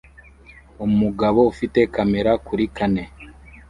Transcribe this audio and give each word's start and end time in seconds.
Umugabo 0.85 1.39
ufite 1.51 1.79
kamera 1.95 2.31
kuri 2.45 2.65
kane 2.77 3.03